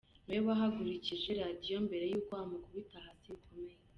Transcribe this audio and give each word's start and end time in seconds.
Ni 0.27 0.33
we 0.37 0.41
wahagurukije 0.47 1.29
Radio 1.41 1.75
mbere 1.87 2.05
y’uko 2.11 2.31
amukubita 2.43 2.95
hasi 3.05 3.25
bikomeye. 3.33 3.75